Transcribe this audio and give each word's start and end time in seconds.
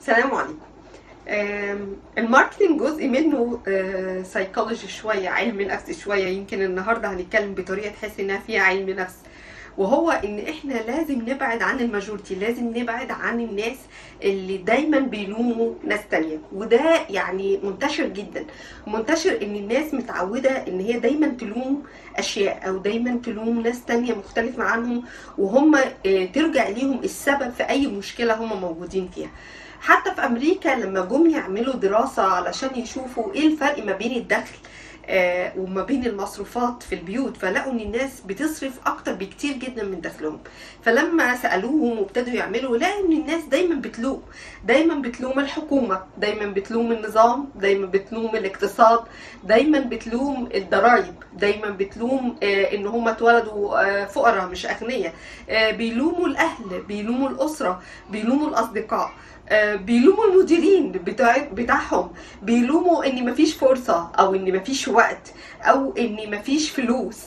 السلام 0.00 0.34
عليكم. 0.34 0.58
آم، 1.28 1.96
ال 2.18 2.24
marketing 2.24 2.80
جزء 2.80 3.06
منه 3.08 3.60
سايكولوجي 4.22 4.88
شوية 4.88 5.28
علم 5.28 5.60
نفس 5.60 6.00
شوية. 6.00 6.26
يمكن 6.26 6.62
النهارده 6.62 7.12
هنتكلم 7.12 7.54
بطريقة 7.54 7.90
تحس 7.90 8.20
إنها 8.20 8.38
فيها 8.46 8.62
علم 8.62 8.90
نفس. 8.90 9.14
وهو 9.78 10.10
إن 10.10 10.38
إحنا 10.48 10.72
لازم 10.74 11.14
نبعد 11.28 11.62
عن 11.62 11.80
ال 11.80 11.86
majority 11.86 12.34
لازم 12.34 12.78
نبعد 12.78 13.10
عن 13.10 13.40
الناس 13.40 13.76
اللي 14.22 14.56
دايما 14.58 14.98
بيلوموا 14.98 15.74
ناس 15.84 16.00
تانية. 16.10 16.38
وده 16.52 17.06
يعني 17.10 17.60
منتشر 17.62 18.06
جدا. 18.06 18.44
منتشر 18.86 19.38
إن 19.42 19.56
الناس 19.56 19.94
متعودة 19.94 20.50
إن 20.50 20.80
هي 20.80 20.98
دايما 20.98 21.28
تلوم 21.28 21.82
أشياء 22.16 22.68
أو 22.68 22.76
دايما 22.78 23.20
تلوم 23.24 23.60
ناس 23.60 23.84
تانية 23.84 24.14
مختلفة 24.14 24.62
عنهم 24.62 25.04
وهم 25.38 25.74
آه، 26.06 26.24
ترجع 26.34 26.68
ليهم 26.68 27.00
السبب 27.04 27.50
في 27.50 27.62
أي 27.68 27.86
مشكلة 27.86 28.34
هم 28.34 28.60
موجودين 28.60 29.08
فيها. 29.14 29.30
حتى 29.80 30.14
في 30.14 30.26
أمريكا 30.26 30.68
لما 30.68 31.00
جم 31.00 31.30
يعملوا 31.30 31.74
دراسة 31.74 32.22
علشان 32.22 32.70
يشوفوا 32.76 33.34
إيه 33.34 33.46
الفرق 33.46 33.84
ما 33.84 33.92
بين 33.92 34.12
الدخل 34.16 34.56
آه، 35.06 35.52
وما 35.56 35.82
بين 35.82 36.06
المصروفات 36.06 36.82
في 36.82 36.94
البيوت 36.94 37.36
فلقوا 37.36 37.72
إن 37.72 37.80
الناس 37.80 38.20
بتصرف 38.20 38.72
أكتر 38.86 39.14
بكتير 39.14 39.52
جدا 39.56 39.84
من 39.84 40.00
دخلهم. 40.00 40.38
فلما 40.82 41.36
سألوهم 41.36 41.98
وابتدوا 41.98 42.32
يعملوا 42.32 42.76
لقوا 42.76 43.06
إن 43.06 43.12
الناس 43.12 43.44
دايما 43.44 43.74
بتلوم 43.74 44.22
دايما 44.64 44.94
بتلوم 44.94 45.38
الحكومة 45.38 46.00
دايما 46.18 46.46
بتلوم 46.46 46.92
النظام 46.92 47.48
دايما 47.54 47.86
بتلوم 47.86 48.36
الاقتصاد 48.36 49.00
دايما 49.44 49.78
بتلوم 49.78 50.48
الضرايب 50.54 51.14
دايما 51.32 51.70
بتلوم 51.70 52.36
آه، 52.42 52.74
إن 52.74 52.86
هم 52.86 53.08
اتولدوا 53.08 53.80
آه، 54.02 54.04
فقراء 54.04 54.46
مش 54.46 54.66
أغنياء. 54.66 55.14
بيلوموا 55.70 56.26
الأهل 56.26 56.82
بيلوموا 56.88 57.28
الأسرة 57.28 57.82
بيلوموا 58.10 58.48
الأصدقاء. 58.48 59.12
بيلوموا 59.76 60.24
المديرين 60.24 60.92
بتاع 60.92 61.48
بتاعهم 61.52 62.10
بيلوموا 62.42 63.04
إن 63.06 63.30
مفيش 63.30 63.54
فرصة 63.54 64.10
أو 64.18 64.34
إن 64.34 64.56
مفيش 64.56 64.88
وقت 64.88 65.32
أو 65.62 65.92
إن 65.98 66.30
مفيش 66.38 66.70
فلوس. 66.70 67.18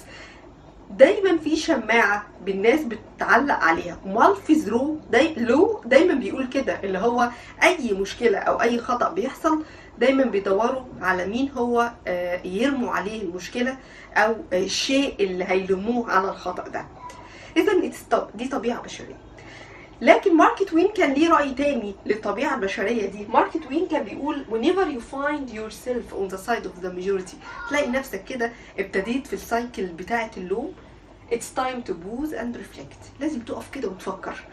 دايما 0.92 1.38
في 1.38 1.56
شماعة 1.56 2.26
بالناس 2.46 2.80
بتعلق 2.84 3.56
عليها. 3.56 3.98
Murphy's 4.06 4.70
law 4.70 4.98
داي 5.12 5.36
لو 5.38 5.82
دايما 5.86 6.14
بيقول 6.14 6.48
كده 6.48 6.80
اللي 6.84 6.98
هو 6.98 7.30
أي 7.64 7.94
مشكلة 7.94 8.38
أو 8.38 8.62
أي 8.62 8.78
خطأ 8.80 9.10
بيحصل 9.10 9.64
دايما 10.00 10.24
بيدوروا 10.24 10.82
على 11.02 11.26
مين 11.26 11.52
هو 11.58 11.92
آه، 12.08 12.42
يرموا 12.46 12.92
عليه 12.92 13.22
المشكلة 13.22 13.78
أو 14.16 14.36
آه، 14.54 14.64
الشيء 14.64 15.16
اللي 15.20 15.46
هيلوموه 15.46 16.12
على 16.12 16.30
الخطأ 16.30 16.68
ده. 16.68 16.86
اذا 17.58 17.74
دي 18.36 18.48
طبيعة 18.48 18.82
بشرية. 18.82 19.33
لكن 20.04 20.38
مارك 20.38 20.64
توين 20.70 20.88
كان 20.88 21.14
ليه 21.14 21.30
رأي 21.30 21.54
تاني 21.54 21.96
للطبيعة 22.06 22.56
البشرية 22.56 23.06
دي؟ 23.06 23.26
مارك 23.26 23.52
توين 23.64 23.88
كان 23.88 24.04
بيقول 24.04 24.46
whenever 24.50 24.86
you 24.96 25.02
find 25.16 25.54
yourself 25.56 26.14
on 26.20 26.34
the 26.36 26.38
side 26.48 26.66
of 26.66 26.86
the 26.86 26.90
majority 27.00 27.36
تلاقي 27.70 27.90
نفسك 27.90 28.24
كده 28.24 28.52
ابتديت 28.80 29.28
في 29.28 29.34
ال 29.34 29.42
cycle 29.42 29.86
بتاعة 29.86 30.32
اللوم 30.38 30.74
it's 31.32 31.58
time 31.60 31.90
to 31.90 31.92
pause 31.92 32.32
and 32.34 32.56
reflect. 32.58 33.20
لازم 33.22 33.40
تقف 33.40 33.70
كده 33.72 33.88
وتفكر. 33.88 34.44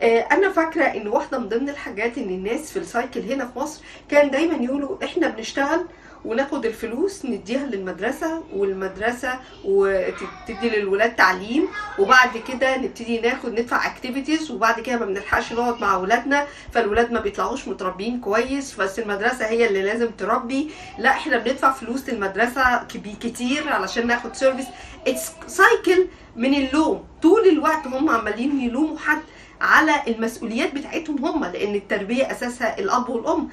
آه، 0.00 0.20
أنا 0.20 0.52
فاكرة 0.52 0.84
إن 0.84 1.08
واحدة 1.08 1.38
من 1.38 1.48
ضمن 1.48 1.68
الحاجات 1.68 2.18
إن 2.18 2.28
الناس 2.28 2.72
في 2.72 2.78
ال 2.78 2.85
cycle 2.85 3.20
هنا 3.20 3.46
في 3.46 3.58
مصر 3.58 3.82
كان 4.08 4.30
دايما 4.30 4.64
يقولوا 4.64 5.04
إحنا 5.04 5.28
بنشتغل 5.28 5.84
وناخد 6.24 6.66
الفلوس 6.66 7.24
نديها 7.24 7.66
للمدرسة 7.66 8.42
والمدرسة 8.52 9.40
وتدي 9.64 10.70
للولاد 10.70 11.16
تعليم 11.16 11.68
وبعد 11.98 12.30
كده 12.48 12.76
نبتدي 12.76 13.20
ناخد 13.20 13.52
ندفع 13.52 13.86
activities 13.86 14.50
وبعد 14.50 14.80
كده 14.80 14.96
ما 14.98 15.04
بنلحقش 15.06 15.52
نقعد 15.52 15.80
مع 15.80 15.94
اولادنا 15.94 16.46
فالولاد 16.72 17.12
ما 17.12 17.20
بيطلعوش 17.20 17.68
متربيين 17.68 18.20
كويس 18.20 18.80
بس 18.80 18.98
المدرسة 18.98 19.46
هي 19.46 19.68
اللي 19.68 19.82
لازم 19.82 20.10
تربي. 20.10 20.70
لا 20.98 21.10
إحنا 21.10 21.38
بندفع 21.38 21.72
فلوس 21.72 22.08
للمدرسة 22.08 22.84
كتير 23.20 23.68
علشان 23.72 24.06
ناخد 24.06 24.36
service 24.36 24.66
it's 25.06 25.30
cycle 25.46 26.06
من 26.36 26.54
اللوم. 26.54 27.04
طول 27.22 27.48
الوقت 27.48 27.86
هم 27.86 28.10
عمالين 28.10 28.60
يلوموا 28.60 28.98
حد 28.98 29.20
على 29.60 29.92
المسؤوليات 30.08 30.74
بتاعتهم 30.74 31.24
هم 31.24 31.44
لأن 31.44 31.74
التربية 31.74 32.30
أساسها 32.30 32.78
الأب 32.78 33.08
والأم. 33.08 33.48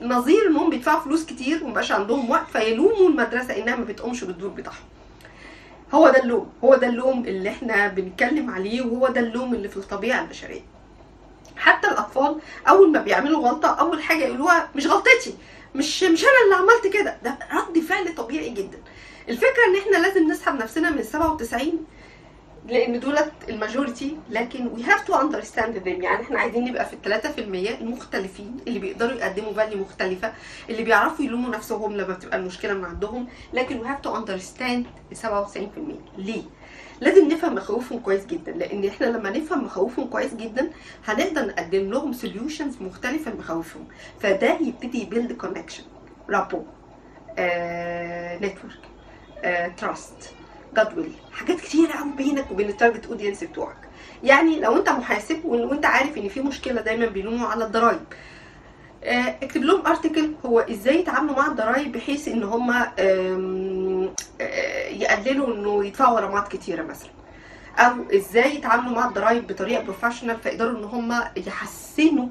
فنظير 0.00 0.46
انهم 0.46 0.70
بيدفعوا 0.70 1.00
فلوس 1.00 1.24
كتير 1.26 1.64
ومبقاش 1.64 1.92
عندهم 1.92 2.30
وقت 2.30 2.46
فيلوموا 2.52 3.08
المدرسة 3.08 3.56
إنها 3.56 3.76
ما 3.76 3.84
بتقومش 3.84 4.24
بالدور 4.24 4.50
بتاعهم. 4.50 4.84
هو 5.94 6.08
ده 6.10 6.22
اللوم 6.22 6.50
هو 6.64 6.74
ده 6.76 6.86
اللوم 6.86 7.24
اللي 7.24 7.48
إحنا 7.50 7.88
بنتكلم 7.88 8.50
عليه 8.50 8.82
وهو 8.82 9.08
ده 9.08 9.20
اللوم 9.20 9.54
اللي 9.54 9.68
في 9.68 9.76
الطبيعة 9.76 10.22
البشرية. 10.22 10.60
حتى 11.56 11.88
الأطفال 11.88 12.36
أول 12.68 12.92
ما 12.92 13.02
بيعملوا 13.02 13.48
غلطة 13.48 13.68
أول 13.68 14.02
حاجة 14.02 14.24
يقولوها 14.24 14.68
مش 14.76 14.86
غلطتي 14.86 15.34
مش 15.74 16.02
مش 16.02 16.24
أنا 16.24 16.44
اللي 16.44 16.54
عملت 16.54 16.86
كده. 16.94 17.16
ده 17.24 17.38
رد 17.52 17.78
فعل 17.78 18.14
طبيعي 18.14 18.48
جدا. 18.50 18.78
الفكرة 19.28 19.64
إن 19.68 19.76
إحنا 19.76 20.06
لازم 20.06 20.30
نسحب 20.30 20.54
نفسنا 20.54 20.90
من 20.90 21.02
97 21.02 21.86
لأن 22.68 23.00
دولت 23.00 23.32
الماجوريتي 23.48 24.16
لكن 24.30 24.70
we 24.76 24.80
have 24.80 25.04
to 25.08 25.12
understand 25.14 25.84
them. 25.84 25.86
يعني 25.86 26.22
إحنا 26.22 26.38
عايزين 26.40 26.64
نبقى 26.64 26.84
في 26.86 26.96
في 27.32 27.40
المية 27.40 27.78
المختلفين 27.80 28.56
اللي 28.66 28.78
بيقدروا 28.78 29.12
يقدموا 29.12 29.52
value 29.52 29.78
مختلفة 29.80 30.32
اللي 30.70 30.82
بيعرفوا 30.84 31.24
يلوموا 31.24 31.50
نفسهم 31.50 31.92
لما 31.96 32.14
بتبقى 32.14 32.36
المشكلة 32.38 32.74
من 32.74 32.84
عندهم. 32.84 33.28
لكن 33.52 33.80
have 33.84 34.06
to 34.06 34.10
understand 34.10 34.84
ال 35.12 35.16
97% 35.16 35.58
ليه؟ 36.18 36.42
لازم 37.00 37.28
نفهم 37.28 37.54
مخاوفهم 37.54 37.98
كويس 38.00 38.26
جدا 38.26 38.52
لأن 38.52 38.84
إحنا 38.84 39.06
لما 39.06 39.30
نفهم 39.30 39.64
مخاوفهم 39.64 40.06
كويس 40.06 40.34
جدا 40.34 40.70
هنقدر 41.06 41.46
نقدم 41.46 41.90
لهم 41.90 42.12
solutions 42.12 42.82
مختلفة 42.82 43.30
لمخاوفهم. 43.30 43.84
فده 44.20 44.58
يبتدي 44.60 45.02
ي 45.02 45.07
build 45.07 45.32
connection 45.32 45.82
rapport 46.30 46.62
network 48.42 48.78
trust 49.76 50.30
goodwill. 50.74 51.10
حاجات 51.32 51.60
كتير 51.60 51.92
قوي 51.92 52.10
بينك 52.16 52.50
وبين 52.50 52.68
ال 52.68 52.73
target 52.73 53.06
audience 53.06 53.44
بتوعك. 53.44 53.76
يعني 54.24 54.60
لو 54.60 54.76
أنت 54.76 54.88
محاسب 54.88 55.42
وإن- 55.42 55.70
وأنت 55.70 55.86
عارف 55.86 56.18
إن 56.18 56.28
في 56.28 56.40
مشكلة 56.40 56.80
دايما 56.80 57.06
بيلوموا 57.06 57.48
على 57.48 57.64
الضرايب. 57.64 58.00
آه، 59.04 59.34
اكتب 59.42 59.62
لهم 59.62 59.86
article 59.86 60.32
هو 60.46 60.60
إزاي 60.60 61.00
يتعاملوا 61.00 61.36
مع 61.36 61.46
الضرايب 61.46 61.92
بحيث 61.92 62.28
إن 62.28 62.42
هم 62.42 62.70
يقللوا 64.90 65.54
إنه 65.54 65.84
يدفعوا 65.84 66.20
غرامات 66.20 66.48
كتيرة 66.48 66.82
مثلا. 66.82 67.10
أو 67.78 67.94
إزاي 68.16 68.54
يتعاملوا 68.56 68.94
مع 68.96 69.08
الضرايب 69.08 69.46
بطريقة 69.46 69.82
professional 69.82 70.36
فيقدروا 70.36 70.78
إن 70.78 70.84
هم 70.84 71.22
يحسنوا 71.46 72.28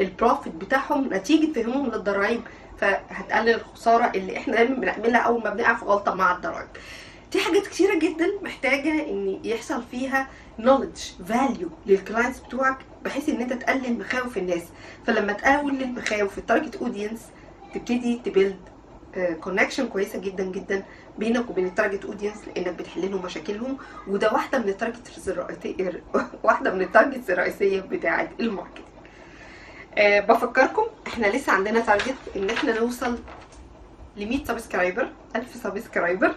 ال 0.00 0.07
profit 0.07 0.52
بتاعهم 0.54 1.14
نتيجة 1.14 1.52
فهمهم 1.52 1.86
للضرايب. 1.86 2.40
فهتقلل 2.80 3.54
الخسارة 3.54 4.12
اللي 4.14 4.36
إحنا 4.36 4.54
دايما 4.54 4.74
بنعملها 4.74 5.20
اول 5.20 5.42
ما 5.44 5.50
بنقع 5.50 5.74
في 5.74 5.84
غلطة 5.84 6.14
مع 6.14 6.36
الضرايب. 6.36 6.68
دي 7.32 7.40
حاجات 7.40 7.66
كتيرة 7.66 7.98
جدا 7.98 8.26
محتاجة 8.42 8.92
إن 9.10 9.40
يحصل 9.44 9.82
فيها 9.90 10.28
knowledge 10.60 11.30
value 11.30 11.68
لل 11.86 11.98
clients 11.98 12.38
بتوعك 12.40 12.78
بحيث 13.04 13.28
إن 13.28 13.40
أنت 13.40 13.52
تقلل 13.52 13.98
مخاوف 13.98 14.38
الناس. 14.38 14.62
فلما 15.06 15.32
تقلل 15.32 15.82
المخاوف 15.82 16.38
ال 16.38 16.43
target 16.43 16.76
audience 16.76 17.20
تبتدي 17.74 18.20
ت 18.24 18.30
build 18.30 18.60
connection 19.40 19.88
كويسة 19.88 20.18
جدا 20.18 20.44
جدا 20.44 20.82
بينك 21.18 21.50
وبين 21.50 21.66
ال 21.66 21.71
target 21.71 22.04
audience 22.04 22.36
لأنك 22.46 22.74
بتحل 22.74 23.10
لهم 23.10 23.24
مشاكلهم. 23.24 23.78
وده 24.08 24.32
واحدة 24.32 24.58
من 24.58 24.68
الرئيسية 25.28 26.02
واحدة 26.44 26.74
من 26.74 26.80
ال 26.82 26.88
targets 26.88 27.30
الرئيسية 27.30 27.80
بتاعه 27.80 28.28
ال 28.40 28.44
marketing 28.44 28.84
أه 29.98 30.20
بفكركم 30.20 30.82
إحنا 31.06 31.26
لسه 31.26 31.52
عندنا 31.52 31.80
target 31.80 32.16
إن 32.36 32.50
إحنا 32.50 32.80
نوصل 32.80 33.18
ل 34.18 34.28
100 34.28 34.44
subscriber 34.44 35.08
1000 35.36 35.54
subscriber 35.62 36.34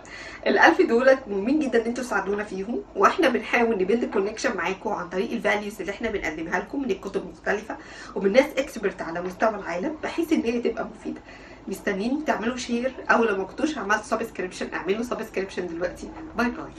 ال 0.47 0.59
1000 0.59 0.81
دول 0.81 1.19
مهمين 1.28 1.59
جدا 1.59 1.81
إن 1.81 1.86
أنتوا 1.86 2.03
تساعدونا 2.03 2.44
فيهم 2.44 2.84
وإحنا 2.96 3.30
بنحاول 3.30 3.75
ن 3.78 3.82
build 3.82 4.06
connection 4.14 4.58
معاكم 4.58 4.90
عن 4.90 5.09
طريق 5.09 5.31
ال 5.31 5.38
values 5.38 5.80
اللي 5.81 5.92
إحنا 5.92 6.09
بنقدمها 6.12 6.59
لكم 6.59 6.81
من 6.81 6.92
الكتب 6.92 7.30
مختلفة 7.30 7.78
ومن 8.16 8.31
ناس 8.31 8.46
expert 8.58 9.02
على 9.02 9.22
مستوى 9.22 9.56
العالم 9.56 9.95
بحيث 10.04 10.33
إن 10.33 10.42
هي 10.42 10.62
تبقى 10.62 10.86
مفيدة. 10.86 11.22
مستنيين 11.68 12.25
تعملوا 12.25 12.57
share 12.57 12.94
أو 13.12 13.24
لو 13.24 13.38
ما 13.38 13.44
كنتوش 13.44 13.78
عملتوا 13.78 14.04
subscription 14.04 14.74
اعملوا 14.74 15.04
subscription 15.04 15.68
دلوقتي. 15.68 16.10
bye 16.38 16.50
bye 16.50 16.72